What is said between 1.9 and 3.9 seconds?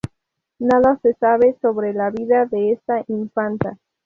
la vida de esta infanta.